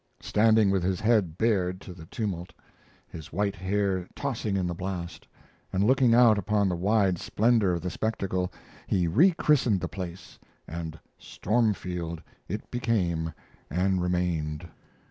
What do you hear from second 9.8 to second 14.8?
place, and "Stormfield" it became and remained.